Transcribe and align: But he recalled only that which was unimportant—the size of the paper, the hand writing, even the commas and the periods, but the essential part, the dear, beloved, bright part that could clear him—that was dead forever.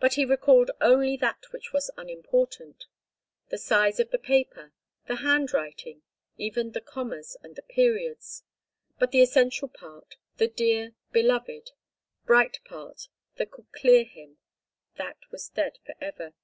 But 0.00 0.14
he 0.16 0.26
recalled 0.26 0.70
only 0.82 1.16
that 1.16 1.50
which 1.50 1.72
was 1.72 1.90
unimportant—the 1.96 3.56
size 3.56 3.98
of 3.98 4.10
the 4.10 4.18
paper, 4.18 4.74
the 5.06 5.16
hand 5.16 5.54
writing, 5.54 6.02
even 6.36 6.72
the 6.72 6.82
commas 6.82 7.34
and 7.42 7.56
the 7.56 7.62
periods, 7.62 8.42
but 8.98 9.12
the 9.12 9.22
essential 9.22 9.68
part, 9.68 10.18
the 10.36 10.48
dear, 10.48 10.92
beloved, 11.10 11.70
bright 12.26 12.60
part 12.66 13.08
that 13.36 13.50
could 13.50 13.72
clear 13.72 14.04
him—that 14.04 15.16
was 15.30 15.48
dead 15.48 15.78
forever. 15.86 16.34